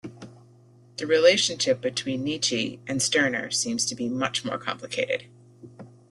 The 0.97 1.05
relationship 1.05 1.79
between 1.79 2.23
Nietzsche 2.23 2.79
and 2.87 3.03
Stirner 3.03 3.51
seems 3.51 3.85
to 3.85 3.93
be 3.93 4.09
much 4.09 4.43
more 4.43 4.57
complicated. 4.57 5.27